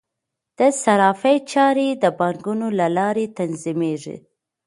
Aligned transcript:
د 0.57 0.59
صرافۍ 0.81 1.37
چارې 1.51 1.87
د 2.03 2.05
بانکونو 2.19 2.67
له 2.79 2.87
لارې 2.97 3.25
تنظیمیږي. 3.39 4.17